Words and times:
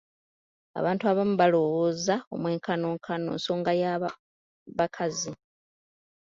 Abantu 0.79 1.03
abamu 1.11 1.33
balowooza 1.41 2.15
omwenkanonkano 2.33 3.29
nsonga 3.37 3.71
ya 3.81 3.93
bakazi. 4.77 5.31